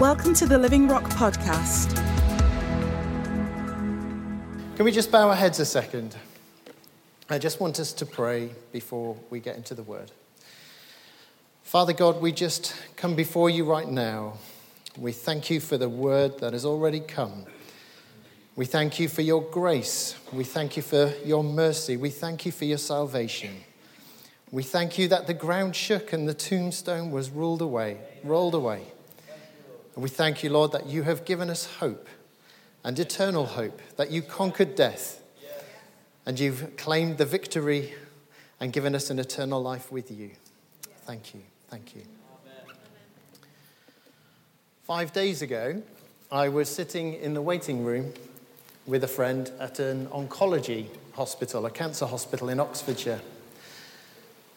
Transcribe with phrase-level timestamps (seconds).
[0.00, 1.92] Welcome to the Living Rock Podcast.
[4.76, 6.14] Can we just bow our heads a second?
[7.28, 10.12] I just want us to pray before we get into the word.
[11.64, 14.34] Father God, we just come before you right now.
[14.96, 17.46] We thank you for the word that has already come.
[18.54, 20.14] We thank you for your grace.
[20.32, 21.96] We thank you for your mercy.
[21.96, 23.50] We thank you for your salvation.
[24.52, 28.92] We thank you that the ground shook and the tombstone was ruled away, rolled away.
[29.98, 32.06] And we thank you, Lord, that you have given us hope
[32.84, 35.20] and eternal hope, that you conquered death
[36.24, 37.94] and you've claimed the victory
[38.60, 40.30] and given us an eternal life with you.
[41.04, 41.40] Thank you.
[41.68, 42.02] Thank you.
[44.84, 45.82] Five days ago,
[46.30, 48.14] I was sitting in the waiting room
[48.86, 53.20] with a friend at an oncology hospital, a cancer hospital in Oxfordshire.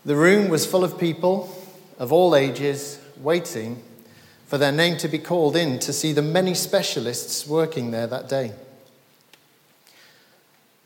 [0.05, 1.51] The room was full of people
[1.97, 3.81] of all ages waiting
[4.51, 8.27] for their name to be called in to see the many specialists working there that
[8.27, 8.51] day.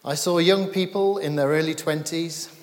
[0.05, 2.53] I saw young people in their early 20s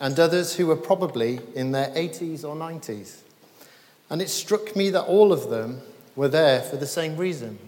[0.00, 3.20] and others who were probably in their 80s or 90s.
[4.10, 5.80] And it struck me that all of them
[6.16, 7.60] were there for the same reason.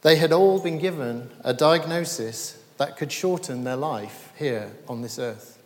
[0.00, 5.18] They had all been given a diagnosis that could shorten their life here on this
[5.18, 5.58] earth.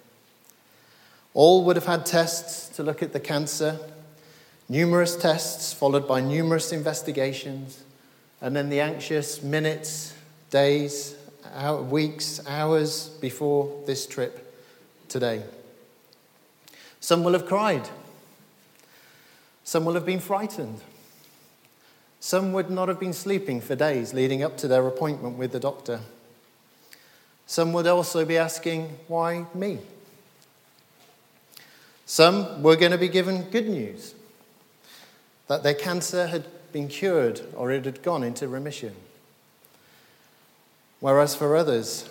[1.35, 3.79] All would have had tests to look at the cancer
[4.71, 7.83] Numerous tests, followed by numerous investigations,
[8.41, 10.15] and then the anxious minutes,
[10.51, 11.17] days,
[11.89, 14.55] weeks, hours before this trip
[15.09, 15.43] today.
[17.01, 17.89] Some will have cried.
[19.65, 20.81] Some will have been frightened.
[22.21, 25.59] Some would not have been sleeping for days leading up to their appointment with the
[25.59, 25.99] doctor.
[27.45, 29.81] Some would also be asking, Why me?
[32.07, 34.15] Some were going to be given good news
[35.51, 38.95] that their cancer had been cured or it had gone into remission.
[41.01, 42.09] Whereas for others,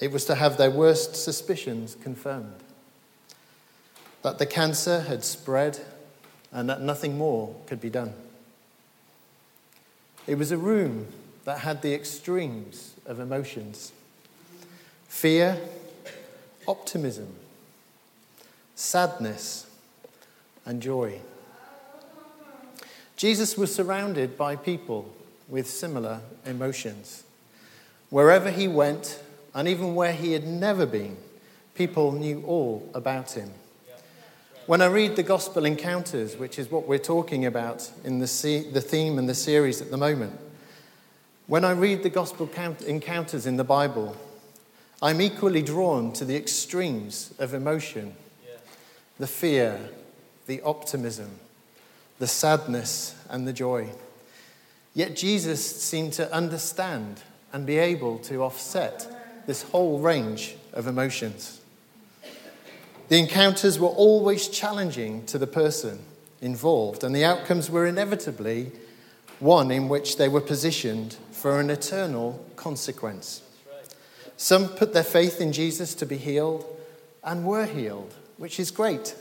[0.00, 2.56] it was to have their worst suspicions confirmed
[4.22, 5.78] that the cancer had spread
[6.50, 8.12] and that nothing more could be done.
[10.26, 11.06] It was a room
[11.44, 13.92] that had the extremes of emotions
[15.06, 15.60] fear,
[16.66, 17.36] optimism,
[18.74, 19.70] sadness,
[20.66, 21.20] and joy.
[23.22, 25.08] Jesus was surrounded by people
[25.46, 27.22] with similar emotions.
[28.10, 29.22] Wherever he went,
[29.54, 31.16] and even where he had never been,
[31.76, 33.52] people knew all about him.
[34.66, 38.26] When I read the gospel encounters, which is what we're talking about in the,
[38.72, 40.36] the theme and the series at the moment,
[41.46, 42.50] when I read the gospel
[42.88, 44.16] encounters in the Bible,
[45.00, 48.16] I'm equally drawn to the extremes of emotion
[49.20, 49.78] the fear,
[50.46, 51.38] the optimism,
[52.22, 53.88] the sadness, and the joy.
[54.94, 57.20] Yet Jesus seemed to understand
[57.52, 61.60] and be able to offset this whole range of emotions.
[63.08, 65.98] The encounters were always challenging to the person
[66.40, 68.70] involved, and the outcomes were inevitably
[69.40, 73.42] one in which they were positioned for an eternal consequence.
[74.36, 76.64] Some put their faith in Jesus to be healed
[77.24, 79.16] and were healed, which is great.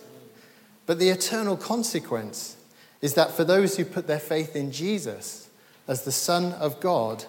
[0.85, 2.57] But the eternal consequence
[3.01, 5.49] is that for those who put their faith in Jesus
[5.87, 7.25] as the Son of God,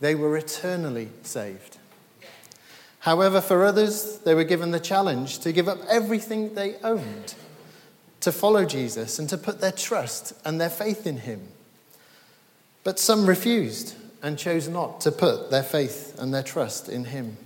[0.00, 1.78] they were eternally saved.
[3.00, 7.34] However, for others, they were given the challenge to give up everything they owned
[8.20, 11.48] to follow Jesus and to put their trust and their faith in him.
[12.84, 17.38] But some refused and chose not to put their faith and their trust in him.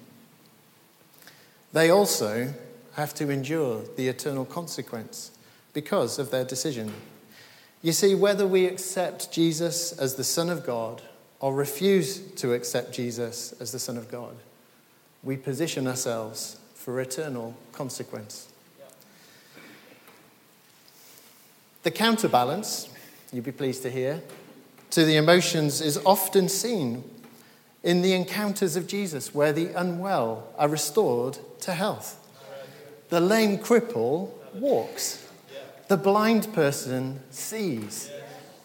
[1.72, 2.52] They also
[2.94, 5.31] have to endure the eternal consequence
[5.74, 6.92] because of their decision.
[7.82, 11.02] You see, whether we accept Jesus as the Son of God
[11.40, 14.36] or refuse to accept Jesus as the Son of God,
[15.22, 18.48] we position ourselves for eternal consequence.
[21.82, 22.88] The counterbalance,
[23.32, 24.22] you'd be pleased to hear,
[24.90, 27.04] to the emotions is often seen
[27.82, 32.19] in the encounters of Jesus, where the unwell are restored to health.
[33.10, 35.24] The lame cripple walks.
[35.88, 38.10] The blind person sees.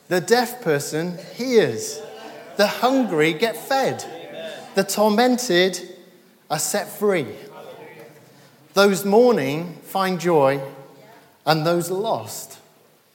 [0.07, 2.01] The deaf person hears.
[2.57, 4.03] The hungry get fed.
[4.75, 5.79] The tormented
[6.49, 7.27] are set free.
[8.73, 10.61] Those mourning find joy,
[11.45, 12.59] and those lost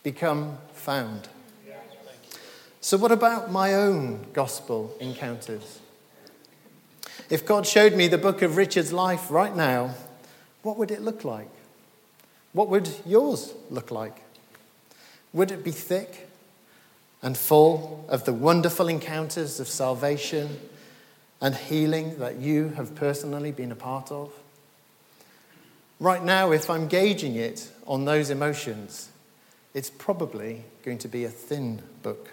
[0.03, 1.29] become found.
[2.81, 5.81] So, what about my own gospel encounters?
[7.31, 9.95] If God showed me the book of Richard's life right now,
[10.63, 11.49] what would it look like?
[12.55, 14.17] What would yours look like?
[15.35, 16.29] Would it be thick,
[17.21, 20.61] and full of the wonderful encounters of salvation
[21.41, 24.33] and healing that you have personally been a part of?
[25.99, 29.09] Right now, if I'm gauging it on those emotions,
[29.73, 32.31] it's probably going to be a thin book.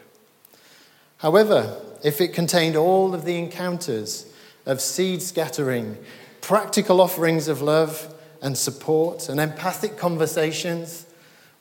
[1.18, 4.32] However, if it contained all of the encounters
[4.66, 5.98] of seed scattering,
[6.42, 11.06] practical offerings of love and support, and empathic conversations,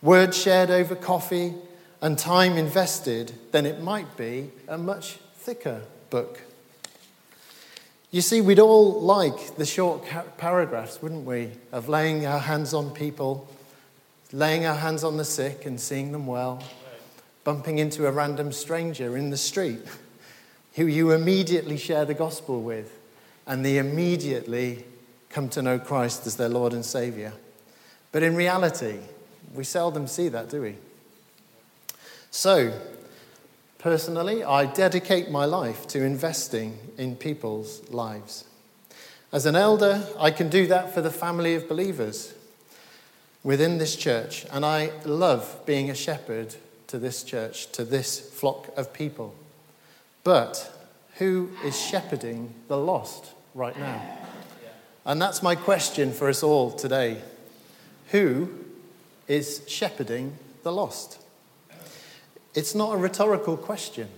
[0.02, 1.54] words shared over coffee,
[2.02, 6.40] and time invested, then it might be a much thicker book.
[8.10, 10.04] You see, we'd all like the short
[10.36, 13.48] paragraphs, wouldn't we, of laying our hands on people,
[14.32, 16.62] laying our hands on the sick and seeing them well,
[17.44, 19.80] bumping into a random stranger in the street
[20.74, 22.98] who you immediately share the gospel with,
[23.46, 24.84] and they immediately
[25.30, 27.32] come to know Christ as their Lord and Savior.
[28.12, 28.98] But in reality,
[29.54, 30.76] we seldom see that, do we?
[32.30, 32.72] So,
[33.78, 38.44] personally, I dedicate my life to investing in people's lives.
[39.32, 42.34] As an elder, I can do that for the family of believers
[43.42, 46.56] within this church, and I love being a shepherd
[46.88, 49.34] to this church, to this flock of people.
[50.24, 50.72] But
[51.18, 54.19] who is shepherding the lost right now?
[55.04, 57.22] And that's my question for us all today.
[58.08, 58.50] Who
[59.26, 61.20] is shepherding the lost?
[62.54, 64.08] It's not a rhetorical question.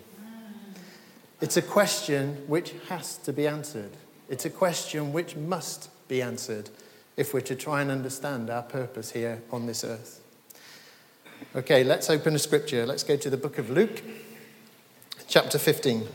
[1.41, 3.91] It's a question which has to be answered.
[4.29, 6.71] It's a question which must be answered
[7.17, 10.21] if we're to try and understand our purpose here on this earth.
[11.55, 12.87] Okay, let's open a scripture.
[12.87, 14.03] Let's go to the book of Luke,
[15.29, 16.09] chapter 15.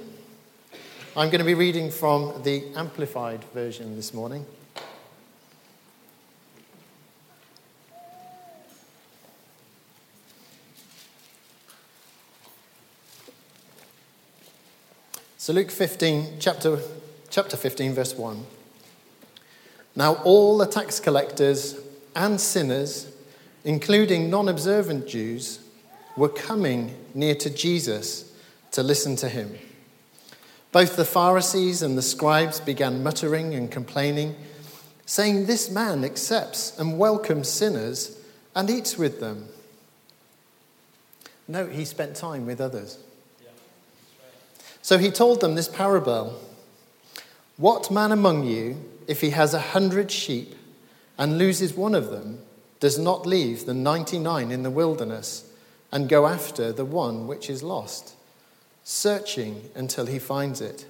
[1.16, 4.46] I'm going to be reading from the Amplified version this morning.
[15.48, 16.78] So, Luke 15, chapter,
[17.30, 18.46] chapter 15, verse 1.
[19.96, 21.80] Now, all the tax collectors
[22.14, 23.10] and sinners,
[23.64, 25.62] including non observant Jews,
[26.18, 28.30] were coming near to Jesus
[28.72, 29.58] to listen to him.
[30.74, 34.36] Both the Pharisees and the scribes began muttering and complaining,
[35.06, 38.22] saying, This man accepts and welcomes sinners
[38.54, 39.48] and eats with them.
[41.48, 43.00] Note he spent time with others.
[44.88, 46.40] So he told them this parable
[47.58, 50.56] What man among you, if he has a hundred sheep
[51.18, 52.40] and loses one of them,
[52.80, 55.52] does not leave the 99 in the wilderness
[55.92, 58.16] and go after the one which is lost,
[58.86, 60.86] searching until he finds it?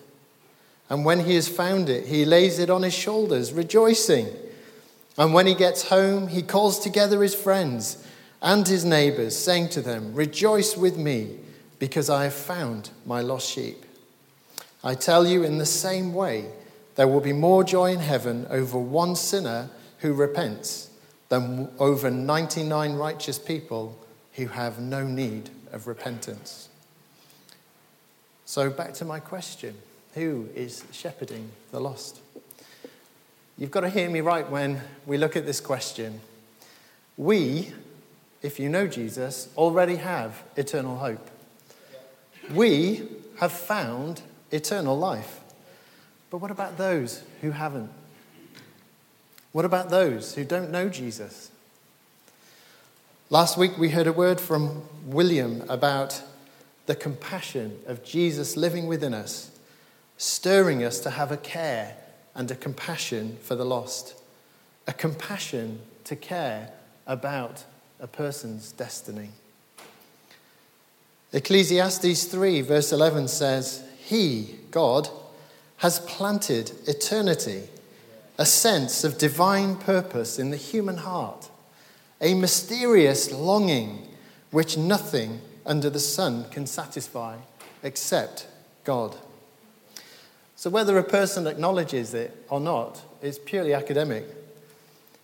[0.91, 4.27] And when he has found it, he lays it on his shoulders, rejoicing.
[5.17, 8.05] And when he gets home, he calls together his friends
[8.43, 11.39] and his neighbors, saying to them, Rejoice with me,
[11.79, 13.85] because I have found my lost sheep.
[14.83, 16.45] I tell you, in the same way,
[16.95, 19.69] there will be more joy in heaven over one sinner
[19.99, 20.89] who repents
[21.29, 23.97] than over 99 righteous people
[24.33, 26.69] who have no need of repentance.
[28.45, 29.75] So, back to my question
[30.13, 32.19] who is shepherding the lost?
[33.57, 36.21] You've got to hear me right when we look at this question.
[37.17, 37.73] We,
[38.41, 41.29] if you know Jesus, already have eternal hope.
[42.51, 43.07] We
[43.39, 45.39] have found eternal life.
[46.29, 47.89] But what about those who haven't?
[49.51, 51.51] What about those who don't know Jesus?
[53.29, 56.21] Last week we heard a word from William about
[56.85, 59.51] the compassion of Jesus living within us,
[60.17, 61.97] stirring us to have a care
[62.35, 64.15] and a compassion for the lost,
[64.87, 66.69] a compassion to care
[67.05, 67.63] about
[67.99, 69.29] a person's destiny.
[71.33, 75.09] Ecclesiastes 3, verse 11 says, he, God,
[75.77, 77.63] has planted eternity,
[78.37, 81.49] a sense of divine purpose in the human heart,
[82.21, 84.07] a mysterious longing
[84.51, 87.35] which nothing under the sun can satisfy
[87.83, 88.47] except
[88.85, 89.13] God.
[90.55, 94.25] So, whether a person acknowledges it or not is purely academic.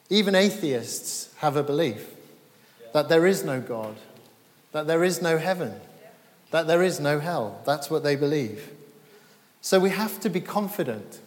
[0.09, 2.13] Even atheists have a belief
[2.91, 3.95] that there is no God,
[4.73, 5.79] that there is no heaven,
[6.53, 7.59] that there is no hell.
[7.65, 8.69] That's what they believe.
[9.59, 11.19] So we have to be confident,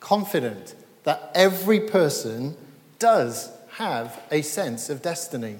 [0.00, 2.56] confident that every person
[2.98, 5.56] does have a sense of destiny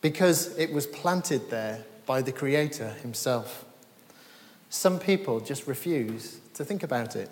[0.00, 3.66] because it was planted there by the Creator Himself.
[4.70, 7.28] Some people just refuse to think about it.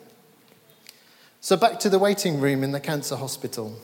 [1.40, 3.78] So, back to the waiting room in the cancer hospital.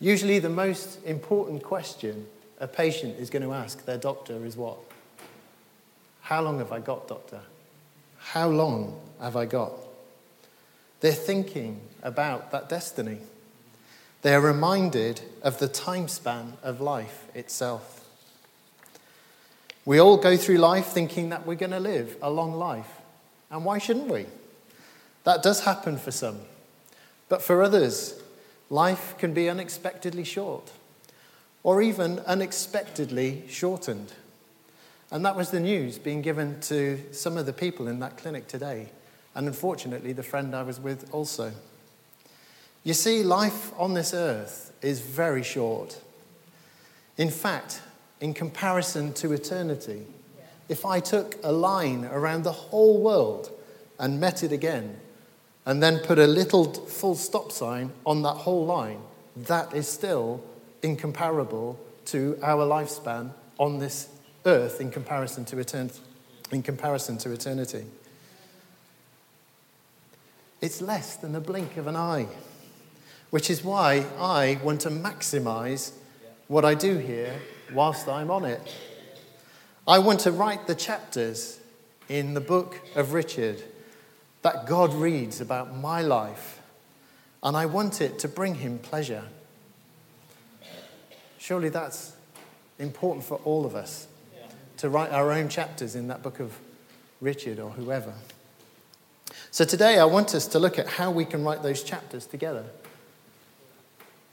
[0.00, 2.26] Usually, the most important question
[2.58, 4.78] a patient is going to ask their doctor is what?
[6.24, 7.42] How long have I got, doctor?
[8.16, 9.72] How long have I got?
[11.00, 13.18] They're thinking about that destiny.
[14.22, 18.08] They are reminded of the time span of life itself.
[19.84, 22.88] We all go through life thinking that we're going to live a long life.
[23.50, 24.24] And why shouldn't we?
[25.24, 26.40] That does happen for some.
[27.28, 28.18] But for others,
[28.70, 30.72] life can be unexpectedly short
[31.62, 34.14] or even unexpectedly shortened.
[35.10, 38.48] And that was the news being given to some of the people in that clinic
[38.48, 38.90] today.
[39.34, 41.52] And unfortunately, the friend I was with also.
[42.82, 46.00] You see, life on this earth is very short.
[47.16, 47.80] In fact,
[48.20, 50.06] in comparison to eternity,
[50.68, 53.50] if I took a line around the whole world
[53.98, 54.98] and met it again,
[55.66, 59.00] and then put a little full stop sign on that whole line,
[59.36, 60.42] that is still
[60.82, 64.08] incomparable to our lifespan on this
[64.46, 66.00] earth in comparison to eternity.
[66.52, 67.86] In comparison to eternity.
[70.60, 72.26] It's less than the blink of an eye,
[73.30, 75.92] which is why I want to maximize
[76.48, 77.34] what I do here
[77.72, 78.60] whilst I'm on it.
[79.86, 81.60] I want to write the chapters
[82.08, 83.62] in the book of Richard
[84.42, 86.60] that God reads about my life,
[87.42, 89.24] and I want it to bring him pleasure.
[91.38, 92.12] Surely that's
[92.78, 94.06] important for all of us
[94.84, 96.52] to write our own chapters in that book of
[97.22, 98.12] Richard or whoever.
[99.50, 102.66] So today I want us to look at how we can write those chapters together.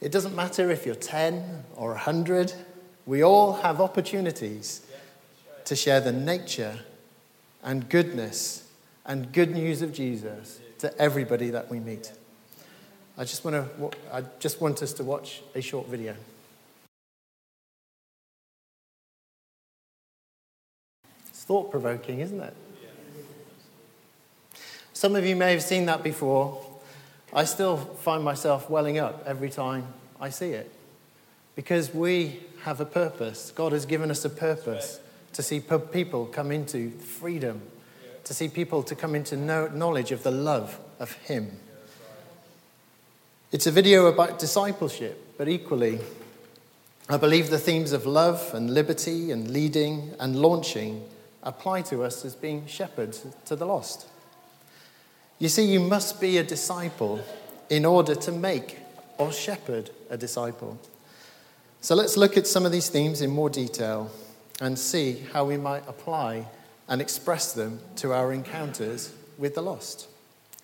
[0.02, 2.52] It doesn't matter if you're 10 or 100,
[3.06, 4.86] we all have opportunities
[5.64, 6.80] to share the nature
[7.64, 8.68] and goodness
[9.06, 12.12] and good news of Jesus to everybody that we meet.
[13.18, 16.14] I just want to I just want us to watch a short video.
[21.52, 22.54] Thought provoking, isn't it?
[24.94, 26.66] Some of you may have seen that before.
[27.34, 29.86] I still find myself welling up every time
[30.22, 30.72] I see it.
[31.58, 33.52] Because we have a purpose.
[33.52, 35.02] God has given us a purpose
[35.34, 37.62] to see people come into freedom,
[38.24, 41.52] to see people to come into knowledge of the love of Him.
[43.52, 46.00] It's a video about discipleship, but equally,
[47.10, 51.10] I believe the themes of love and liberty and leading and launching
[51.44, 54.08] apply to us as being shepherds to the lost.
[55.40, 57.24] You see, you must be a disciple
[57.70, 58.78] in order to make
[59.18, 60.80] or shepherd a disciple.
[61.82, 64.12] So let's look at some of these themes in more detail
[64.60, 66.46] and see how we might apply
[66.88, 70.08] and express them to our encounters with the lost.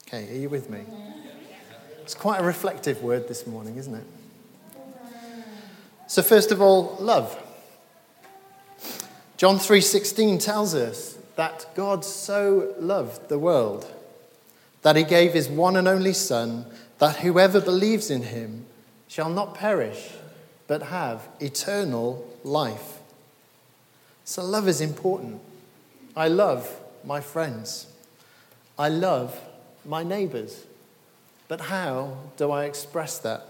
[0.07, 0.81] Okay, are you with me?
[2.01, 4.05] It's quite a reflective word this morning, isn't it?
[6.07, 7.36] So first of all, love.
[9.38, 13.86] John 3:16 tells us that God so loved the world
[14.82, 16.65] that he gave his one and only son
[16.98, 18.65] that whoever believes in him
[19.08, 20.10] shall not perish
[20.65, 22.98] but have eternal life.
[24.25, 25.39] So love is important.
[26.15, 27.86] I love my friends.
[28.77, 29.39] I love
[29.86, 30.65] my neighbors.
[31.48, 33.46] But how do I express that?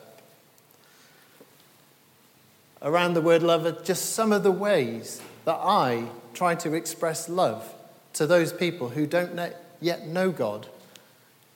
[2.81, 7.29] Around the word love are just some of the ways that I try to express
[7.29, 7.73] love
[8.11, 9.39] to those people who don't
[9.79, 10.67] yet know God.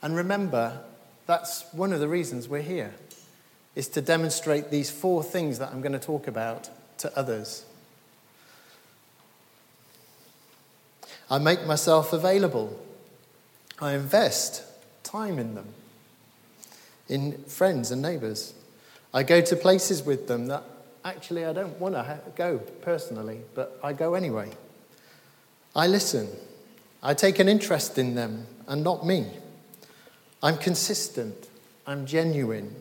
[0.02, 0.80] And remember,
[1.26, 2.94] that's one of the reasons we're here,
[3.76, 6.70] is to demonstrate these four things that I'm going to talk about
[7.00, 7.66] to others.
[11.30, 12.80] I make myself available.
[13.82, 14.64] I invest
[15.04, 15.68] time in them,
[17.10, 18.54] in friends and neighbours.
[19.14, 20.64] I go to places with them that
[21.04, 24.52] actually, I don't want to go personally, but I go anyway.
[25.76, 26.28] I listen.
[27.04, 29.28] I take an interest in them and not me.
[30.44, 31.50] I'm consistent.
[31.88, 32.76] I'm genuine.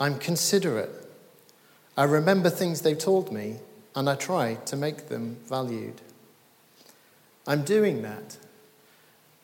[0.00, 0.90] I'm considerate.
[1.96, 3.56] I remember things they've told me
[3.96, 6.00] and I try to make them valued.
[7.46, 8.36] I'm doing that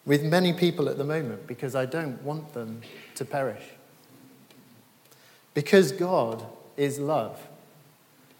[0.04, 2.82] with many people at the moment because I don't want them
[3.14, 3.64] to perish.
[5.54, 6.44] Because God
[6.76, 7.40] is love.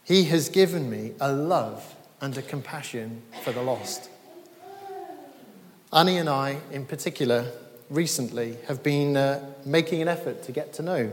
[0.05, 4.11] He has given me a love and a compassion for the lost.
[5.93, 7.51] Annie and I, in particular,
[7.89, 11.13] recently have been uh, making an effort to get to know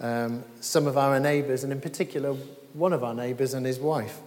[0.00, 2.34] um, some of our neighbours, and in particular,
[2.72, 4.18] one of our neighbours and his wife.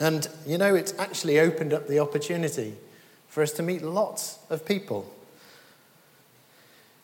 [0.00, 2.74] And, you know, it's actually opened up the opportunity
[3.28, 5.12] for us to meet lots of people.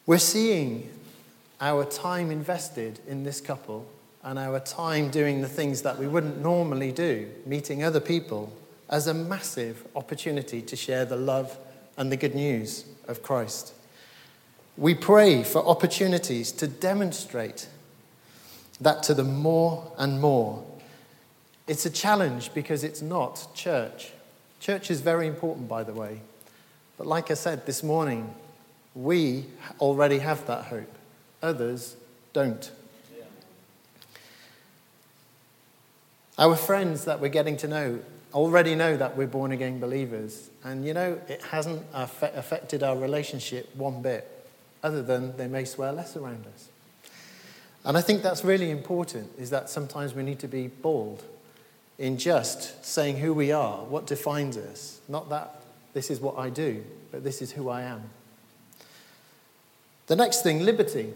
[0.06, 0.90] We're seeing
[1.60, 3.86] our time invested in this couple
[4.22, 8.52] and our time doing the things that we wouldn't normally do, meeting other people,
[8.88, 11.56] as a massive opportunity to share the love
[11.96, 13.72] and the good news of Christ.
[14.76, 17.68] We pray for opportunities to demonstrate
[18.80, 20.64] that to them more and more.
[21.66, 24.10] It's a challenge because it's not church.
[24.58, 26.20] Church is very important, by the way.
[26.98, 28.34] But like I said this morning,
[28.94, 29.46] we
[29.78, 30.92] already have that hope,
[31.42, 31.96] others
[32.32, 32.70] don't.
[36.40, 38.00] Our friends that we're getting to know
[38.32, 40.48] already know that we're born again believers.
[40.64, 44.26] And you know, it hasn't affected our relationship one bit,
[44.82, 46.68] other than they may swear less around us.
[47.84, 51.24] And I think that's really important, is that sometimes we need to be bold
[51.98, 55.00] in just saying who we are, what defines us.
[55.08, 58.02] Not that this is what I do, but this is who I am.
[60.06, 61.12] The next thing, liberty.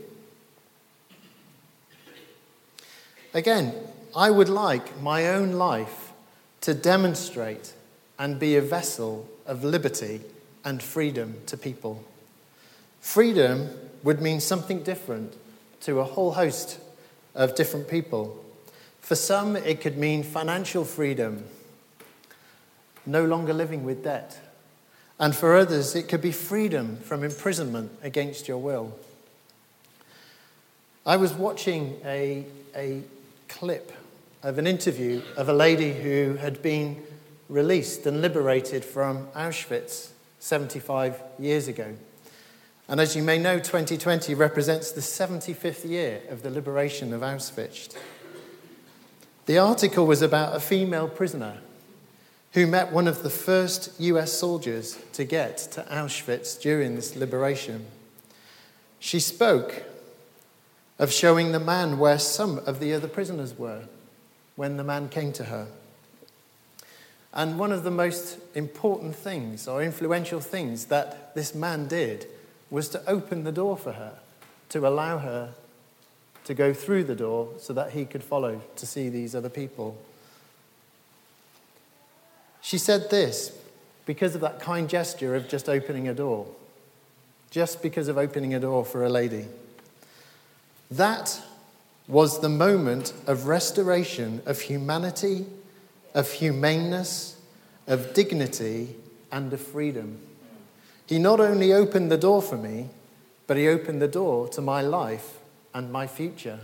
[3.32, 3.74] Again,
[4.16, 6.12] I would like my own life
[6.61, 7.73] to demonstrate
[8.16, 10.21] and be a vessel of liberty
[10.64, 12.04] and freedom to people.
[13.00, 13.71] Freedom
[14.04, 15.35] would mean something different
[15.80, 16.78] to a whole host
[17.35, 18.42] of different people.
[19.00, 21.44] For some, it could mean financial freedom,
[23.04, 24.38] no longer living with debt.
[25.18, 28.97] And for others, it could be freedom from imprisonment against your will.
[31.04, 33.02] I was watching a, a
[33.49, 33.92] clip
[34.44, 37.02] of an interview of a lady who had been
[37.48, 41.94] released and liberated from Auschwitz 75 years ago.
[42.86, 47.96] And as you may know, 2020 represents the 75th year of the liberation of Auschwitz.
[49.46, 51.60] The article was about a female prisoner
[52.52, 57.86] who met one of the first US soldiers to get to Auschwitz during this liberation.
[59.00, 59.84] She spoke
[60.98, 63.84] of showing the man where some of the other prisoners were
[64.56, 65.66] when the man came to her.
[67.32, 72.26] And one of the most important things or influential things that this man did
[72.70, 74.18] was to open the door for her,
[74.68, 75.55] to allow her
[76.44, 79.96] to go through the door so that he could follow to see these other people.
[82.61, 83.57] She said this
[84.07, 86.46] because of that kind gesture of just opening a door,
[87.50, 89.46] just because of opening a door for a lady.
[90.90, 91.40] That
[92.06, 95.46] was the moment of restoration of humanity,
[96.14, 97.40] of humaneness,
[97.86, 98.94] of dignity,
[99.32, 100.18] and of freedom.
[101.06, 102.88] He not only opened the door for me,
[103.46, 105.38] but he opened the door to my life
[105.72, 106.60] and my future.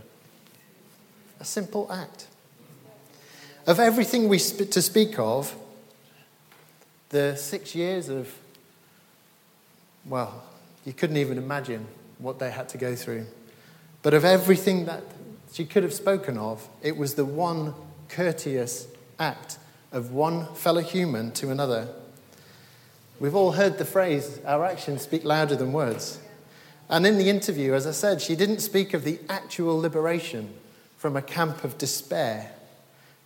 [1.39, 2.27] A simple act.
[3.67, 5.55] Of everything we sp- to speak of,
[7.09, 8.33] the six years of,
[10.05, 10.43] well,
[10.85, 11.85] you couldn't even imagine
[12.17, 13.25] what they had to go through.
[14.01, 15.03] But of everything that
[15.51, 17.73] she could have spoken of, it was the one
[18.09, 18.87] courteous
[19.19, 19.57] act
[19.91, 21.87] of one fellow human to another.
[23.19, 26.19] We've all heard the phrase, our actions speak louder than words.
[26.89, 30.53] And in the interview, as I said, she didn't speak of the actual liberation
[30.97, 32.51] from a camp of despair.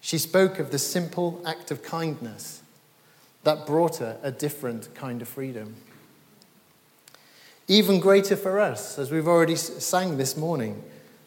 [0.02, 2.62] She spoke of the simple act of kindness
[3.44, 5.76] that brought her a different kind of freedom.
[7.68, 10.84] Even greater for us, as we've already sang this morning,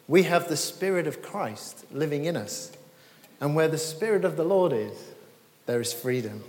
[0.09, 2.71] we have the Spirit of Christ living in us.
[3.39, 4.97] And where the Spirit of the Lord is,
[5.67, 6.43] there is freedom.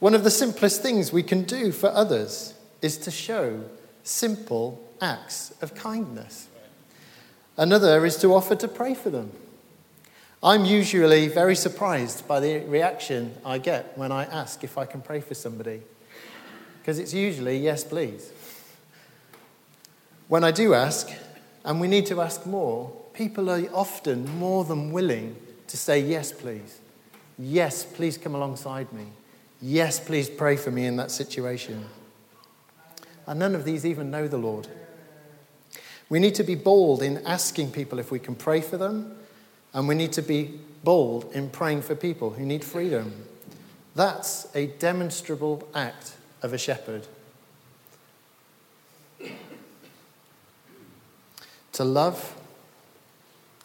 [0.00, 3.64] One of the simplest things we can do for others is to show
[4.02, 6.48] simple acts of kindness.
[7.58, 9.30] Another is to offer to pray for them.
[10.42, 15.02] I'm usually very surprised by the reaction I get when I ask if I can
[15.02, 15.82] pray for somebody,
[16.80, 18.32] because it's usually, yes, please.
[20.28, 21.10] When I do ask,
[21.68, 22.90] and we need to ask more.
[23.12, 26.80] People are often more than willing to say, Yes, please.
[27.38, 29.04] Yes, please come alongside me.
[29.60, 31.84] Yes, please pray for me in that situation.
[33.26, 34.66] And none of these even know the Lord.
[36.08, 39.14] We need to be bold in asking people if we can pray for them,
[39.74, 43.12] and we need to be bold in praying for people who need freedom.
[43.94, 47.06] That's a demonstrable act of a shepherd.
[51.78, 52.34] To love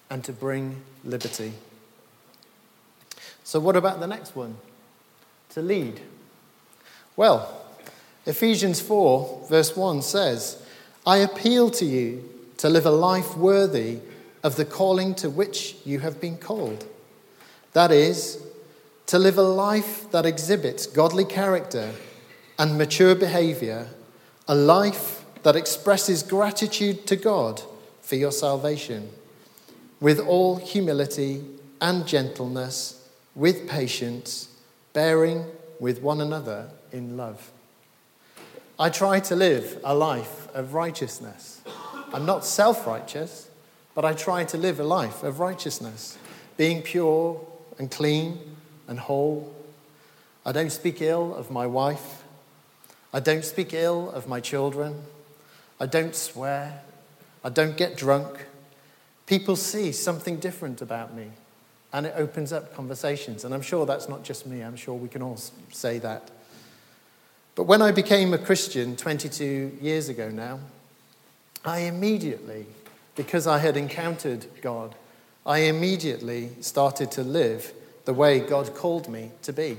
[0.08, 1.52] and to bring liberty.
[3.44, 4.58] So, what about the next one?
[5.56, 6.00] To lead.
[7.16, 7.66] Well,
[8.28, 10.64] Ephesians 4, verse 1 says,
[11.08, 13.98] I appeal to you to live a life worthy
[14.44, 16.86] of the calling to which you have been called.
[17.72, 18.44] That is,
[19.08, 21.90] to live a life that exhibits godly character
[22.60, 23.88] and mature behavior,
[24.48, 27.64] a life that expresses gratitude to God
[28.04, 29.10] for your salvation,
[30.00, 31.44] with all humility
[31.82, 34.50] and gentleness, with patience,
[34.92, 35.46] bearing
[35.80, 37.52] with one another in love.
[38.78, 41.62] I try to live a life of righteousness.
[42.14, 43.50] I'm not self righteous,
[43.96, 46.18] but I try to live a life of righteousness,
[46.58, 47.40] being pure
[47.80, 48.40] and clean
[48.88, 49.56] and whole.
[50.46, 52.24] I don't speak ill of my wife.
[53.14, 55.04] I don't speak ill of my children.
[55.80, 56.82] I don't swear.
[57.44, 58.46] I don't get drunk.
[59.26, 61.28] People see something different about me,
[61.92, 63.44] and it opens up conversations.
[63.44, 65.38] And I'm sure that's not just me, I'm sure we can all
[65.72, 66.32] say that.
[67.56, 70.60] But when I became a Christian 22 years ago now,
[71.66, 72.66] I immediately,
[73.16, 74.96] because I had encountered God,
[75.46, 77.74] I immediately started to live
[78.06, 79.78] the way God called me to be.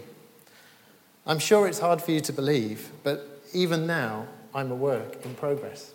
[1.26, 5.34] I'm sure it's hard for you to believe, but even now, I'm a work in
[5.34, 5.93] progress.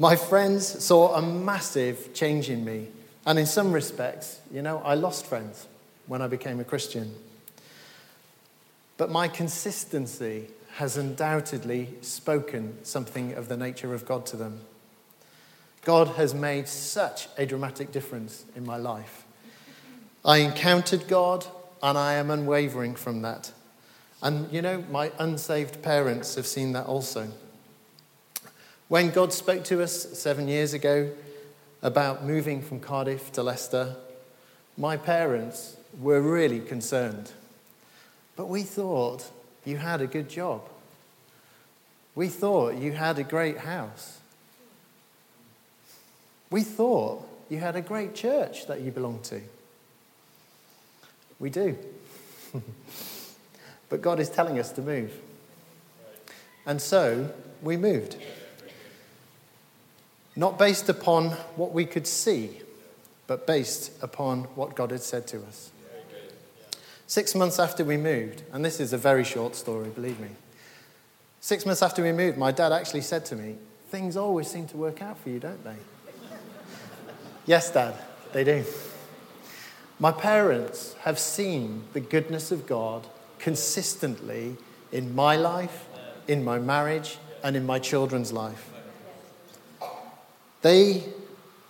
[0.00, 2.86] My friends saw a massive change in me,
[3.26, 5.66] and in some respects, you know, I lost friends
[6.06, 7.16] when I became a Christian.
[8.96, 14.60] But my consistency has undoubtedly spoken something of the nature of God to them.
[15.84, 19.24] God has made such a dramatic difference in my life.
[20.24, 21.46] I encountered God
[21.82, 23.52] and I am unwavering from that.
[24.22, 27.28] And you know, my unsaved parents have seen that also.
[28.88, 31.10] When God spoke to us seven years ago
[31.82, 33.96] about moving from Cardiff to Leicester,
[34.78, 37.30] my parents were really concerned.
[38.34, 39.30] But we thought
[39.66, 40.62] you had a good job.
[42.14, 44.20] We thought you had a great house.
[46.50, 49.42] We thought you had a great church that you belonged to.
[51.38, 51.76] We do.
[53.90, 55.12] but God is telling us to move.
[56.64, 57.30] And so
[57.62, 58.16] we moved.
[60.38, 62.60] Not based upon what we could see,
[63.26, 65.72] but based upon what God had said to us.
[67.08, 70.28] Six months after we moved, and this is a very short story, believe me.
[71.40, 73.56] Six months after we moved, my dad actually said to me,
[73.90, 75.74] Things always seem to work out for you, don't they?
[77.46, 77.96] yes, Dad,
[78.32, 78.64] they do.
[79.98, 83.08] My parents have seen the goodness of God
[83.40, 84.56] consistently
[84.92, 85.86] in my life,
[86.28, 88.70] in my marriage, and in my children's life.
[90.62, 91.04] They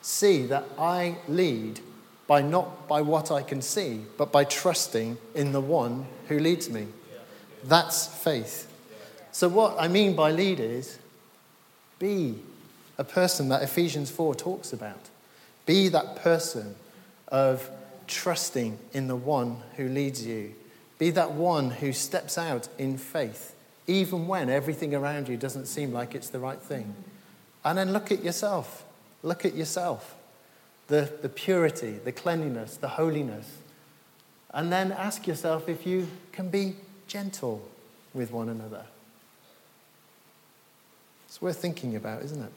[0.03, 1.81] see that I lead
[2.27, 6.69] by not by what I can see, but by trusting in the one who leads
[6.71, 6.87] me.
[7.65, 8.71] That's faith.
[9.33, 10.99] So, what I mean by lead is
[11.99, 12.37] be
[12.99, 15.09] a person that Ephesians 4 talks about.
[15.67, 16.75] Be that person
[17.29, 17.71] of
[18.07, 20.55] trusting in the one who leads you.
[20.99, 23.55] Be that one who steps out in faith,
[23.87, 26.95] even when everything around you doesn't seem like it's the right thing.
[27.69, 28.87] And then look at yourself.
[29.23, 30.15] Look at yourself
[30.87, 33.59] the, the purity, the cleanliness, the holiness.
[34.55, 36.77] And then ask yourself if you can be
[37.09, 37.69] gentle
[38.15, 38.87] with one another.
[41.27, 42.53] It's worth thinking about, isn't it?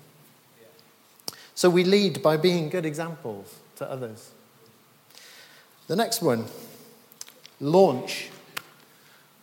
[1.56, 4.32] So we lead by being good examples to others.
[5.88, 6.46] The next one
[7.60, 8.30] launch.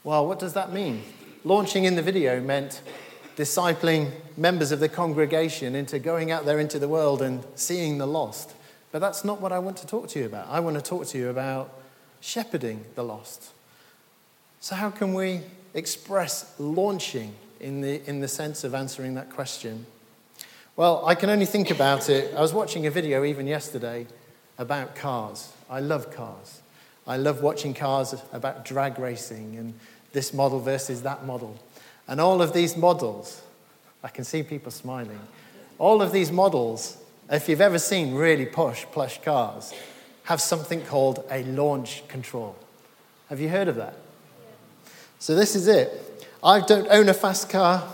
[0.02, 1.02] Well, what does that mean?
[1.44, 2.80] Launching in the video meant
[3.38, 8.06] discipling members of the congregation into going out there into the world and seeing the
[8.06, 8.52] lost.
[8.90, 10.48] But that's not what I want to talk to you about.
[10.48, 11.72] I want to talk to you about
[12.20, 13.50] shepherding the lost.
[14.60, 19.86] So, how can we express launching in the, in the sense of answering that question?
[20.74, 22.34] Well, I can only think about it.
[22.34, 24.08] I was watching a video even yesterday
[24.58, 25.52] about cars.
[25.70, 26.60] I love cars.
[27.06, 29.74] I love watching cars about drag racing and
[30.12, 31.56] this model versus that model.
[32.08, 33.42] And all of these models,
[34.02, 35.20] I can see people smiling.
[35.78, 36.98] All of these models
[37.30, 39.74] if you've ever seen really posh, plush cars,
[40.24, 42.56] have something called a launch control.
[43.28, 43.94] Have you heard of that?
[45.18, 46.26] So this is it.
[46.42, 47.86] I don't own a fast car.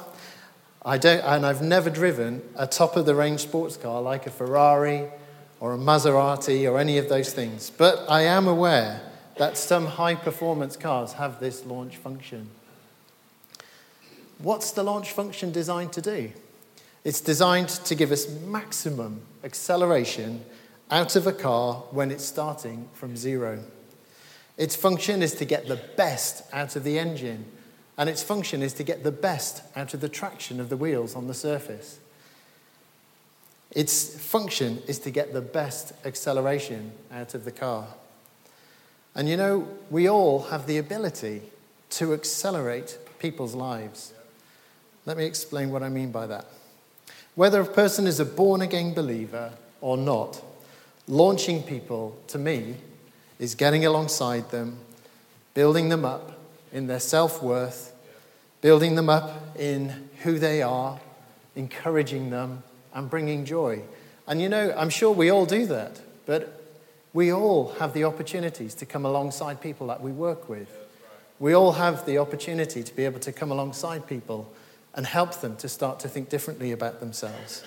[0.84, 4.30] I don't, and I've never driven a top of the range sports car like a
[4.30, 5.08] Ferrari
[5.58, 7.70] or a Maserati or any of those things.
[7.70, 9.00] But I am aware
[9.38, 12.50] that some high performance cars have this launch function.
[14.38, 16.32] What's the launch function designed to do?
[17.04, 20.44] It's designed to give us maximum acceleration
[20.90, 23.62] out of a car when it's starting from zero.
[24.56, 27.44] Its function is to get the best out of the engine,
[27.98, 31.14] and its function is to get the best out of the traction of the wheels
[31.14, 31.98] on the surface.
[33.70, 37.88] Its function is to get the best acceleration out of the car.
[39.14, 41.42] And you know, we all have the ability
[41.90, 44.12] to accelerate people's lives.
[45.06, 46.46] Let me explain what I mean by that.
[47.34, 50.40] Whether a person is a born again believer or not,
[51.08, 52.76] launching people, to me,
[53.38, 54.78] is getting alongside them,
[55.52, 56.34] building them up,
[56.74, 57.94] in their self worth,
[58.60, 60.98] building them up in who they are,
[61.54, 62.62] encouraging them,
[62.92, 63.80] and bringing joy.
[64.26, 66.62] And you know, I'm sure we all do that, but
[67.12, 70.68] we all have the opportunities to come alongside people that we work with.
[71.38, 74.52] We all have the opportunity to be able to come alongside people
[74.94, 77.64] and help them to start to think differently about themselves.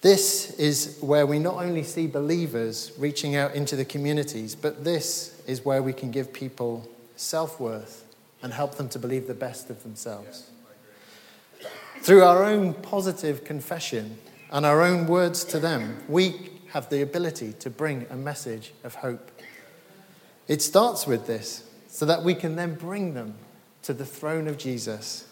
[0.00, 5.40] This is where we not only see believers reaching out into the communities, but this
[5.46, 8.04] is where we can give people self worth
[8.42, 10.50] and help them to believe the best of themselves.
[12.00, 14.18] Through our own positive confession
[14.50, 18.96] and our own words to them, we have the ability to bring a message of
[18.96, 19.30] hope.
[20.48, 23.36] It starts with this, so that we can then bring them
[23.84, 25.26] to the throne of Jesus,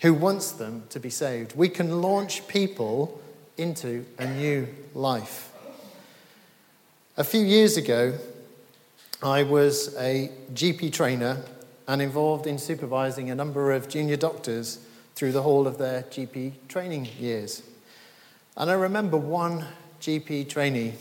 [0.00, 1.56] who wants them to be saved.
[1.56, 3.20] We can launch people
[3.56, 5.52] into a new life.
[7.16, 8.14] A few years ago,
[9.22, 11.42] I was a GP trainer
[11.86, 14.78] and involved in supervising a number of junior doctors
[15.16, 17.62] through the whole of their GP training years.
[18.56, 19.66] And I remember one
[20.00, 20.94] GP trainee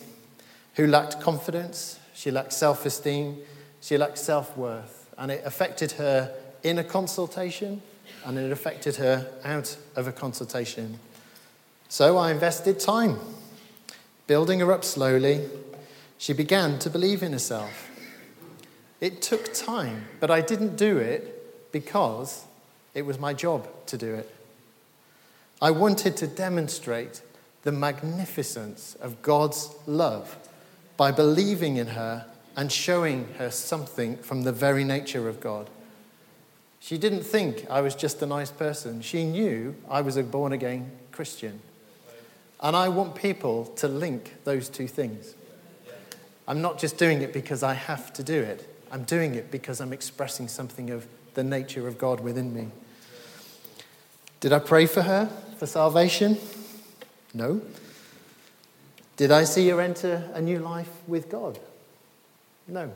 [0.73, 3.38] who lacked confidence, she lacked self esteem,
[3.80, 7.82] she lacked self worth, and it affected her in a consultation
[8.26, 11.00] and it affected her out of a consultation.
[11.88, 13.19] So I invested time
[14.28, 15.50] building her up slowly.
[16.17, 17.89] She began to believe in herself.
[19.02, 22.45] It took time, but I didn't do it because
[22.93, 24.30] it was my job to do it.
[25.62, 27.22] I wanted to demonstrate
[27.63, 30.38] the magnificence of God's love
[30.95, 35.69] by believing in her and showing her something from the very nature of God.
[36.80, 39.02] She didn't think I was just a nice person.
[39.02, 41.62] She knew I was a born again Christian.
[42.62, 45.36] And I want people to link those two things.
[46.48, 49.80] I'm not just doing it because I have to do it, I'm doing it because
[49.80, 52.70] I'm expressing something of the nature of God within me.
[54.39, 56.38] Did I pray for her for salvation?
[57.34, 57.62] No.
[59.18, 61.60] Did I see her enter a new life with God?
[62.68, 62.92] No.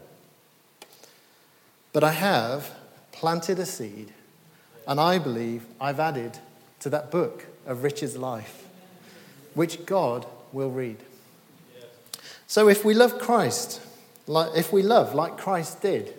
[1.91, 2.71] But I have
[3.13, 4.11] planted a seed,
[4.85, 6.39] and I believe I've added
[6.81, 8.67] to that book of Richard's life,
[9.53, 10.97] which God will read.
[12.47, 13.81] So if we love Christ,
[14.27, 16.13] like, if we love like Christ did,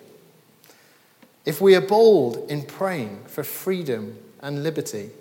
[1.45, 5.11] if we are bold in praying for freedom and liberty,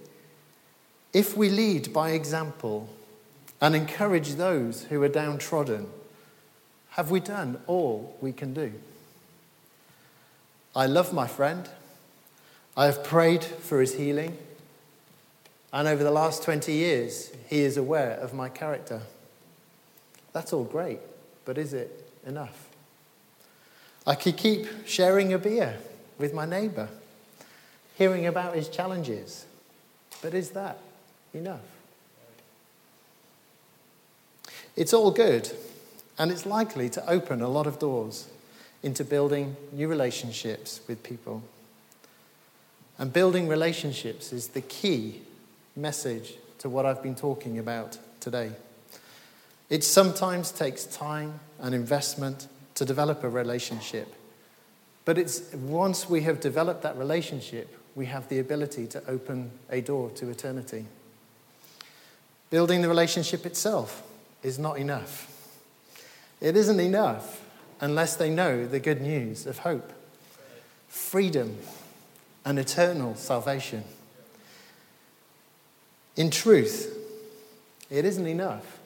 [1.12, 2.88] if we lead by example
[3.60, 5.86] and encourage those who are downtrodden,
[6.90, 8.72] have we done all we can do?
[10.76, 11.68] I love my friend.
[12.76, 14.36] I have prayed for his healing.
[15.72, 19.02] And over the last 20 years, he is aware of my character.
[20.32, 20.98] That's all great,
[21.44, 22.68] but is it enough?
[24.06, 25.78] I could keep sharing a beer
[26.18, 26.88] with my neighbour,
[27.96, 29.46] hearing about his challenges,
[30.22, 30.78] but is that
[31.32, 31.60] enough.
[34.76, 35.52] It's all good,
[36.18, 38.28] and it's likely to open a lot of doors
[38.84, 41.42] into building new relationships with people.
[42.98, 45.22] And building relationships is the key
[45.74, 48.52] message to what I've been talking about today.
[49.70, 54.14] It sometimes takes time and investment to develop a relationship.
[55.06, 59.80] But it's once we have developed that relationship, we have the ability to open a
[59.80, 60.84] door to eternity.
[62.50, 64.02] Building the relationship itself
[64.42, 65.30] is not enough.
[66.40, 67.43] It isn't enough
[67.84, 69.92] unless they know the good news of hope,
[70.88, 71.58] freedom,
[72.42, 73.84] and eternal salvation.
[76.16, 76.96] In truth,
[77.90, 78.78] it isn't enough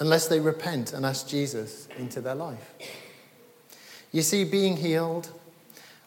[0.00, 2.72] unless they repent and ask Jesus into their life.
[4.10, 5.28] You see, being healed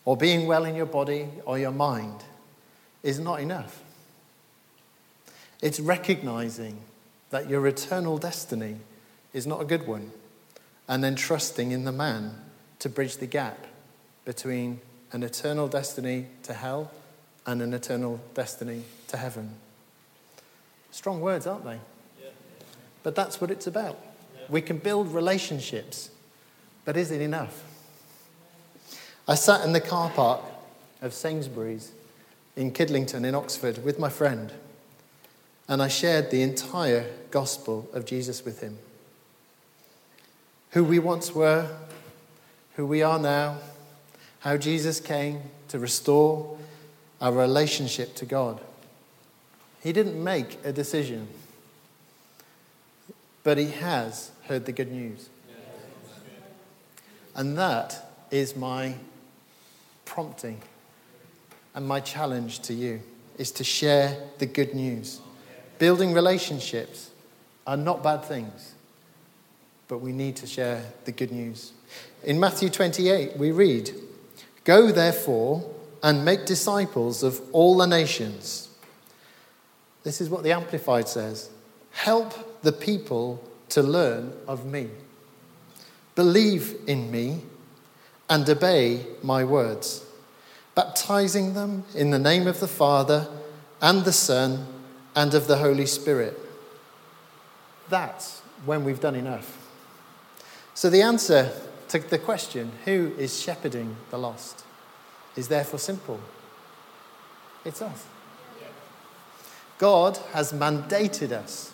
[0.04, 2.21] or being well in your body or your mind
[3.02, 3.82] is not enough.
[5.62, 6.82] It's recognizing
[7.30, 8.75] that your eternal destiny
[9.32, 10.12] is not a good one,
[10.89, 12.36] and then trusting in the man
[12.80, 13.67] to bridge the gap
[14.25, 14.82] between
[15.13, 16.91] an eternal destiny to hell
[17.45, 19.52] and an eternal destiny to heaven.
[20.91, 21.80] Strong words, aren't they?
[23.04, 23.97] But that's what it's about.
[24.49, 26.10] We can build relationships,
[26.84, 27.63] but is it enough?
[29.28, 30.41] I sat in the car park
[31.02, 31.93] of Sainsbury's
[32.56, 34.52] in Kidlington in Oxford with my friend
[35.69, 38.80] and I shared the entire gospel of Jesus with him.
[40.72, 41.68] Who we once were,
[42.76, 43.58] who we are now,
[44.40, 46.58] how Jesus came to restore
[47.22, 48.62] our relationship to God.
[49.82, 51.28] He didn't make a decision,
[53.44, 55.30] but he has heard the good news.
[57.36, 58.96] And that is my
[60.06, 60.62] prompting
[61.76, 63.02] and my challenge to you
[63.38, 65.22] is to share the good news.
[65.78, 67.10] Building relationships
[67.66, 68.74] are not bad things,
[69.89, 71.73] but we need to share the good news.
[72.23, 73.91] In Matthew 28, we read,
[74.63, 75.67] Go therefore
[76.02, 78.69] and make disciples of all the nations.
[80.04, 81.49] This is what the Amplified says
[81.91, 84.89] Help the people to learn of me,
[86.15, 87.41] believe in me,
[88.30, 90.06] and obey my words,
[90.75, 93.28] baptizing them in the name of the Father
[93.82, 94.67] and the Son
[95.15, 96.38] and of the Holy Spirit.
[97.89, 99.59] That's when we've done enough.
[100.74, 101.52] So the answer
[101.90, 104.64] to the question, who is shepherding the lost,
[105.36, 106.20] is therefore simple
[107.66, 108.06] it's us.
[109.78, 111.72] God has mandated us,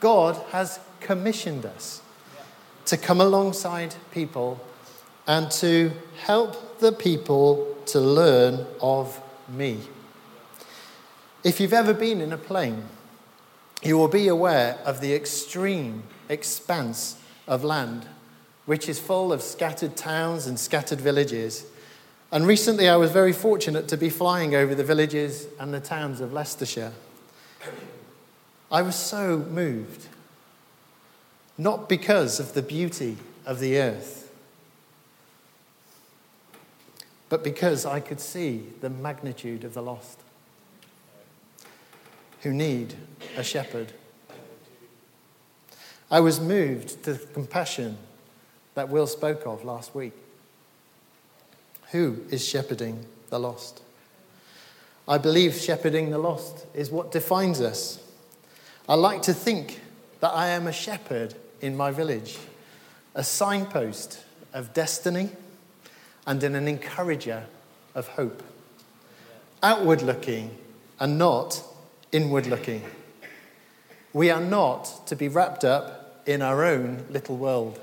[0.00, 2.02] God has commissioned us
[2.86, 4.60] to come alongside people
[5.26, 9.78] and to help the people to learn of me.
[11.44, 12.84] If you've ever been in a plane,
[13.82, 18.06] you will be aware of the extreme expanse of land,
[18.68, 21.64] which is full of scattered towns and scattered villages.
[22.30, 26.20] And recently I was very fortunate to be flying over the villages and the towns
[26.20, 26.92] of Leicestershire.
[28.70, 30.08] I was so moved,
[31.56, 34.30] not because of the beauty of the earth,
[37.30, 40.20] but because I could see the magnitude of the lost
[42.42, 42.96] who need
[43.34, 43.94] a shepherd.
[46.10, 47.96] I was moved to compassion
[48.78, 50.12] that Will spoke of last week.
[51.90, 53.82] Who is shepherding the lost?
[55.08, 58.00] I believe shepherding the lost is what defines us.
[58.88, 59.80] I like to think
[60.20, 62.38] that I am a shepherd in my village,
[63.16, 64.22] a signpost
[64.54, 65.30] of destiny,
[66.24, 67.46] and an encourager
[67.96, 68.44] of hope.
[69.60, 70.56] Outward looking
[71.00, 71.64] and not
[72.12, 72.84] inward looking.
[74.12, 77.80] We are not to be wrapped up in our own little world,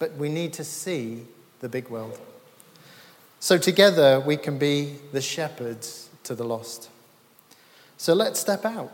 [0.00, 1.22] but we need to see
[1.60, 2.18] the big world.
[3.38, 6.90] So together we can be the shepherds to the lost.
[7.96, 8.92] So let's step out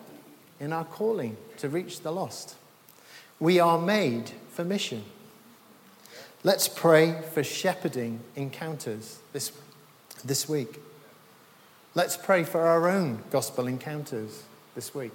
[0.60, 2.56] in our calling to reach the lost.
[3.40, 5.04] We are made for mission.
[6.42, 9.52] Let's pray for shepherding encounters this,
[10.24, 10.80] this week.
[11.94, 14.42] Let's pray for our own gospel encounters
[14.74, 15.12] this week.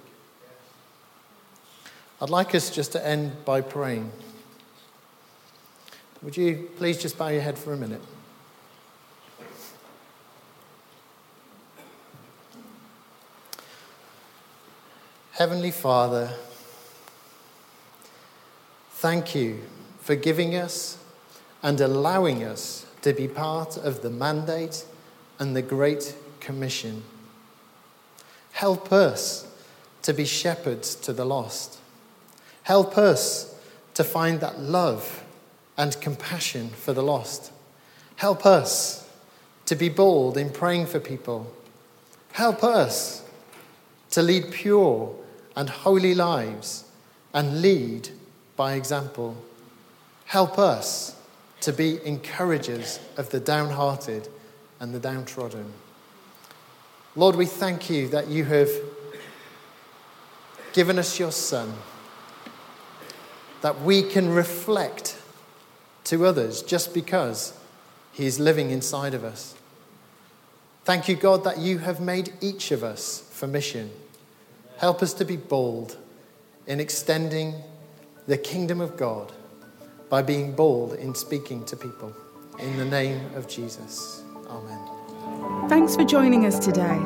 [2.20, 4.10] I'd like us just to end by praying.
[6.22, 8.00] Would you please just bow your head for a minute?
[15.32, 16.32] Heavenly Father,
[18.92, 19.62] thank you
[20.00, 20.96] for giving us
[21.60, 24.84] and allowing us to be part of the mandate
[25.40, 27.02] and the great commission.
[28.52, 29.48] Help us
[30.02, 31.80] to be shepherds to the lost.
[32.62, 33.56] Help us
[33.94, 35.24] to find that love
[35.76, 37.52] and compassion for the lost.
[38.16, 39.08] Help us
[39.66, 41.52] to be bold in praying for people.
[42.32, 43.24] Help us
[44.10, 45.14] to lead pure
[45.56, 46.84] and holy lives
[47.32, 48.08] and lead
[48.56, 49.36] by example.
[50.26, 51.16] Help us
[51.60, 54.28] to be encouragers of the downhearted
[54.80, 55.72] and the downtrodden.
[57.14, 58.70] Lord, we thank you that you have
[60.72, 61.72] given us your Son,
[63.60, 65.16] that we can reflect
[66.04, 67.58] to others just because
[68.12, 69.54] he is living inside of us.
[70.84, 73.90] Thank you, God, that you have made each of us for mission.
[74.78, 75.96] Help us to be bold
[76.66, 77.54] in extending
[78.26, 79.32] the kingdom of God
[80.08, 82.12] by being bold in speaking to people.
[82.58, 84.22] In the name of Jesus.
[84.48, 85.68] Amen.
[85.68, 87.00] Thanks for joining us today.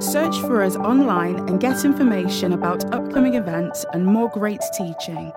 [0.00, 5.32] Search for us online and get information about upcoming events and more great teaching.